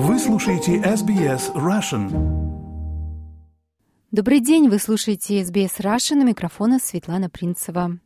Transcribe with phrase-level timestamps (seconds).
[0.00, 2.08] Вы слушаете SBS Russian.
[4.12, 7.98] Добрый день, вы слушаете SBS Russian, у микрофона Светлана Принцева.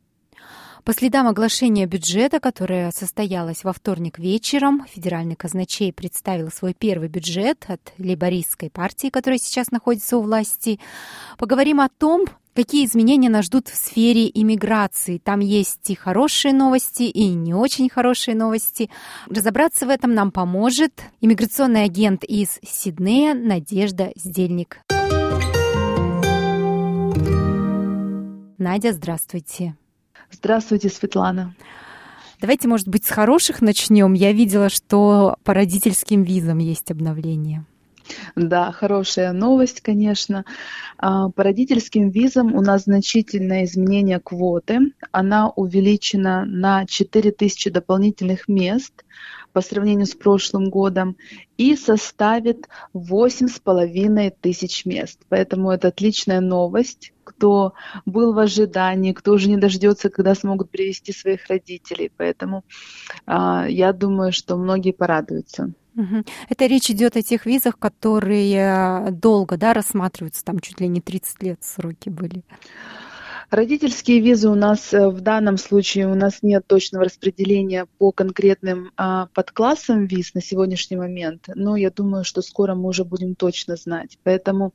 [0.83, 7.63] По следам оглашения бюджета, которое состоялось во вторник вечером, федеральный казначей представил свой первый бюджет
[7.67, 10.79] от лейбористской партии, которая сейчас находится у власти.
[11.37, 12.25] Поговорим о том,
[12.55, 15.17] Какие изменения нас ждут в сфере иммиграции?
[15.17, 18.91] Там есть и хорошие новости, и не очень хорошие новости.
[19.27, 24.81] Разобраться в этом нам поможет иммиграционный агент из Сиднея Надежда Сдельник.
[28.59, 29.75] Надя, здравствуйте.
[30.29, 31.55] Здравствуйте, Светлана.
[32.39, 34.13] Давайте, может быть, с хороших начнем.
[34.13, 37.65] Я видела, что по родительским визам есть обновление.
[38.35, 40.45] Да, хорошая новость, конечно.
[40.97, 44.79] А, по родительским визам у нас значительное изменение квоты.
[45.11, 49.03] Она увеличена на 4000 дополнительных мест
[49.53, 51.15] по сравнению с прошлым годом
[51.57, 55.19] и составит 8,5 тысяч мест.
[55.29, 57.13] Поэтому это отличная новость.
[57.23, 57.73] Кто
[58.05, 62.11] был в ожидании, кто уже не дождется, когда смогут привести своих родителей.
[62.17, 62.65] Поэтому
[63.27, 65.73] э, я думаю, что многие порадуются.
[66.49, 71.43] Это речь идет о тех визах, которые долго да, рассматриваются, там чуть ли не 30
[71.43, 72.43] лет сроки были.
[73.53, 78.89] Родительские визы у нас э, в данном случае у нас нет точного распределения по конкретным
[78.97, 83.75] а, подклассам виз на сегодняшний момент, но я думаю, что скоро мы уже будем точно
[83.75, 84.17] знать.
[84.23, 84.73] Поэтому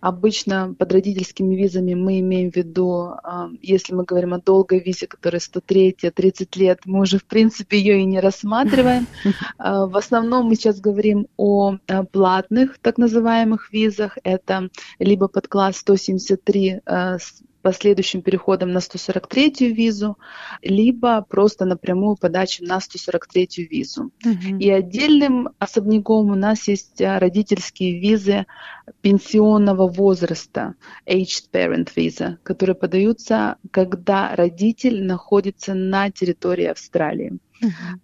[0.00, 5.06] Обычно под родительскими визами мы имеем в виду, а, если мы говорим о долгой визе,
[5.06, 9.06] которая 103, 30 лет, мы уже в принципе ее и не рассматриваем.
[9.58, 11.78] А, в основном мы сейчас говорим о
[12.12, 14.16] платных так называемых визах.
[14.22, 16.80] Это либо под класс 173
[17.62, 20.18] последующим переходом на 143-ю визу,
[20.62, 24.10] либо просто напрямую подачей на 143-ю визу.
[24.24, 24.58] Угу.
[24.58, 28.46] И отдельным особняком у нас есть а, родительские визы
[29.00, 30.74] пенсионного возраста,
[31.06, 37.38] aged parent visa, которые подаются, когда родитель находится на территории Австралии.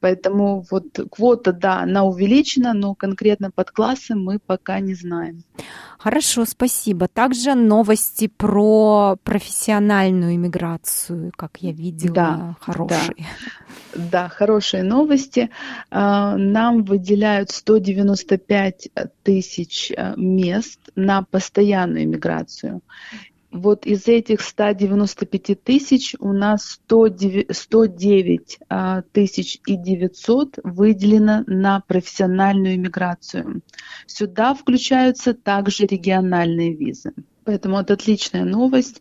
[0.00, 5.44] Поэтому вот квота, да, она увеличена, но конкретно под классы мы пока не знаем.
[5.98, 7.08] Хорошо, спасибо.
[7.08, 13.26] Также новости про профессиональную иммиграцию, как я видела, да, хорошие.
[13.94, 15.50] Да, да, хорошие новости.
[15.90, 18.88] А, нам выделяют 195
[19.22, 22.82] тысяч э, мест на постоянную иммиграцию
[23.54, 32.74] вот из этих 195 тысяч у нас 109 а, тысяч и 900 выделено на профессиональную
[32.74, 33.62] иммиграцию.
[34.06, 37.12] Сюда включаются также региональные визы.
[37.44, 39.00] Поэтому это отличная новость,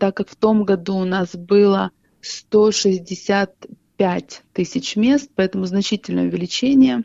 [0.00, 1.92] так как в том году у нас было
[2.22, 7.04] 165 тысяч мест, поэтому значительное увеличение.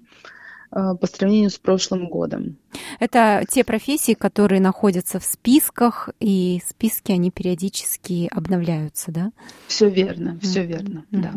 [0.72, 2.58] Э, по сравнению с прошлым годом.
[3.00, 9.32] Это те профессии, которые находятся в списках, и списки, они периодически обновляются, да?
[9.68, 10.68] Все верно, все mm-hmm.
[10.68, 11.22] верно, mm-hmm.
[11.22, 11.34] да.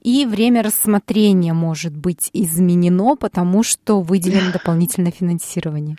[0.00, 5.96] И время рассмотрения может быть изменено, потому что выделено дополнительное финансирование.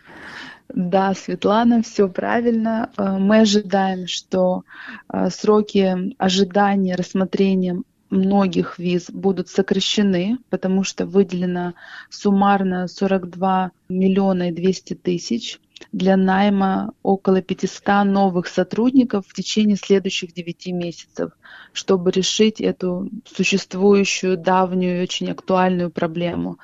[0.74, 2.90] Да, Светлана, все правильно.
[2.96, 4.64] Э, мы ожидаем, что
[5.12, 11.74] э, сроки ожидания рассмотрения многих виз будут сокращены, потому что выделено
[12.10, 15.58] суммарно 42 миллиона и 200 тысяч
[15.90, 21.32] для найма около 500 новых сотрудников в течение следующих 9 месяцев,
[21.72, 26.58] чтобы решить эту существующую, давнюю и очень актуальную проблему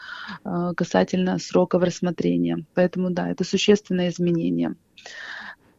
[0.44, 2.64] э, касательно сроков рассмотрения.
[2.74, 4.76] Поэтому да, это существенное изменение.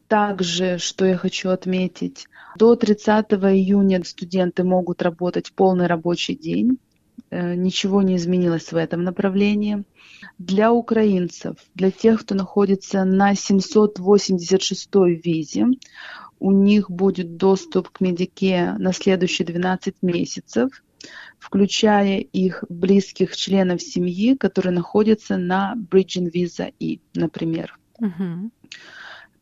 [0.09, 2.25] Также, что я хочу отметить,
[2.57, 6.79] до 30 июня студенты могут работать полный рабочий день.
[7.29, 9.83] Э, ничего не изменилось в этом направлении.
[10.39, 14.89] Для украинцев, для тех, кто находится на 786
[15.23, 15.67] визе,
[16.39, 20.71] у них будет доступ к медике на следующие 12 месяцев,
[21.37, 27.77] включая их близких членов семьи, которые находятся на Bridging Visa E, например.
[28.01, 28.49] Uh-huh.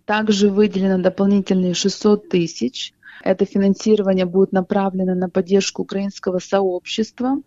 [0.07, 2.93] Также выделено дополнительные 600 тысяч.
[3.23, 7.41] Это финансирование будет направлено на поддержку украинского сообщества.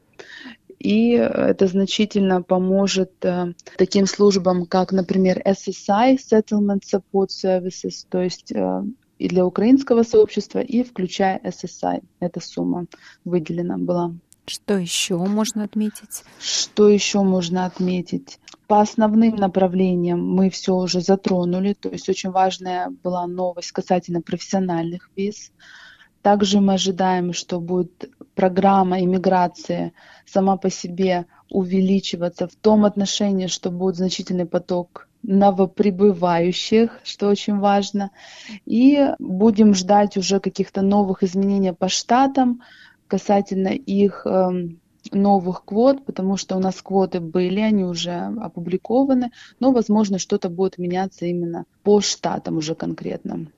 [0.79, 8.53] И это значительно поможет э, таким службам, как, например, SSI, Settlement Support Services, то есть
[8.53, 8.83] э,
[9.19, 12.03] и для украинского сообщества, и включая SSI.
[12.21, 12.87] Эта сумма
[13.25, 14.15] выделена была.
[14.51, 16.25] Что еще можно отметить?
[16.41, 18.41] Что еще можно отметить?
[18.67, 25.09] По основным направлениям мы все уже затронули, то есть очень важная была новость касательно профессиональных
[25.15, 25.53] виз.
[26.23, 29.93] Также мы ожидаем, что будет программа иммиграции
[30.27, 38.11] сама по себе увеличиваться в том отношении, что будет значительный поток новоприбывающих, что очень важно.
[38.67, 42.63] И будем ждать уже каких-то новых изменений по штатам
[43.11, 44.81] касательно их эм,
[45.13, 50.79] новых квот, потому что у нас квоты были, они уже опубликованы, но, возможно, что-то будет
[50.79, 53.49] меняться именно по штатам уже конкретно.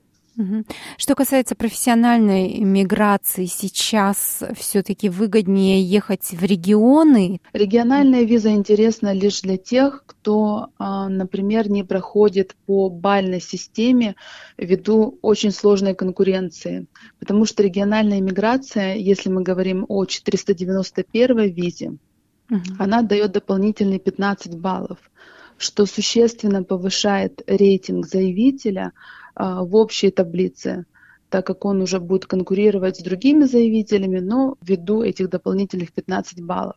[0.97, 7.41] Что касается профессиональной миграции, сейчас все-таки выгоднее ехать в регионы?
[7.53, 14.15] Региональная виза интересна лишь для тех, кто, а, например, не проходит по бальной системе
[14.57, 16.87] ввиду очень сложной конкуренции.
[17.19, 21.89] Потому что региональная миграция, если мы говорим о 491 визе,
[22.51, 22.61] угу.
[22.79, 24.99] она дает дополнительные 15 баллов,
[25.59, 28.93] что существенно повышает рейтинг заявителя–
[29.35, 30.85] в общей таблице,
[31.29, 36.77] так как он уже будет конкурировать с другими заявителями, но ввиду этих дополнительных 15 баллов.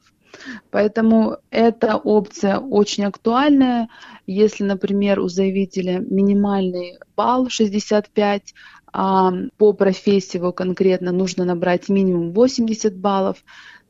[0.70, 3.88] Поэтому эта опция очень актуальная.
[4.28, 8.54] Если, например, у заявителя минимальный балл 65,
[8.92, 13.44] а по профессии его конкретно нужно набрать минимум 80 баллов,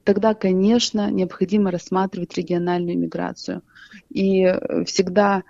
[0.04, 3.62] тогда, конечно, необходимо рассматривать региональную миграцию.
[4.10, 4.46] И
[4.86, 5.44] всегда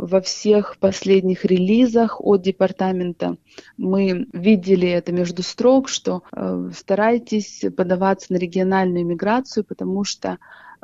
[0.00, 3.36] во всех последних релизах от департамента
[3.76, 10.38] мы видели это между строк, что э, старайтесь подаваться на региональную миграцию, потому что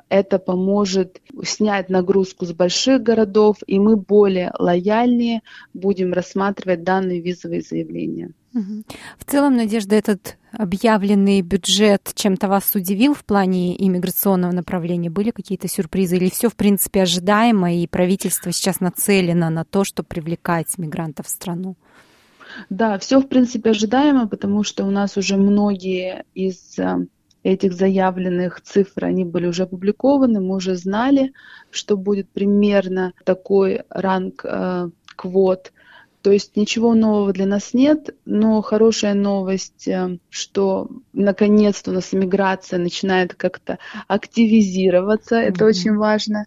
[0.09, 7.63] это поможет снять нагрузку с больших городов, и мы более лояльнее будем рассматривать данные визовые
[7.63, 8.33] заявления.
[8.55, 15.11] В целом, Надежда, этот объявленный бюджет чем-то вас удивил в плане иммиграционного направления?
[15.11, 20.07] Были какие-то сюрпризы или все, в принципе, ожидаемо, и правительство сейчас нацелено на то, чтобы
[20.07, 21.77] привлекать мигрантов в страну?
[22.71, 27.07] Да, все, в принципе, ожидаемо, потому что у нас уже многие из э,
[27.43, 31.33] этих заявленных цифр, они были уже опубликованы, мы уже знали,
[31.71, 35.73] что будет примерно такой ранг э, квот
[36.25, 42.15] то есть ничего нового для нас нет, но хорошая новость, э, что наконец-то у нас
[42.15, 43.79] иммиграция начинает как-то
[44.09, 45.49] активизироваться, mm-hmm.
[45.49, 46.47] это очень важно.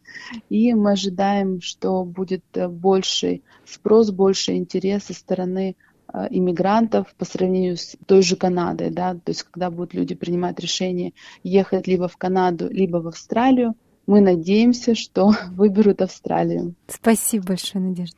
[0.49, 5.75] И мы ожидаем, что будет э, больший спрос, больше интерес со стороны
[6.11, 10.59] э, иммигрантов по сравнению с той же Канадой, да, то есть когда будут люди принимать
[10.59, 11.13] решение
[11.43, 13.75] ехать либо в Канаду, либо в Австралию,
[14.07, 16.73] мы надеемся, что выберут Австралию.
[16.87, 18.17] Спасибо большое, Надежда.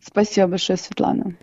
[0.00, 1.36] Спасибо большое, Светлана.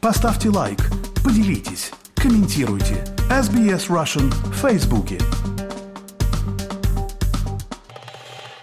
[0.00, 0.78] Поставьте лайк,
[1.24, 3.04] поделитесь, комментируйте.
[3.30, 5.18] SBS Russian в Фейсбуке.